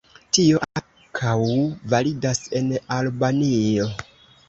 Tio 0.37 0.61
ankaŭ 0.81 1.35
validas 1.97 2.43
en 2.63 2.75
Albanio. 3.01 3.91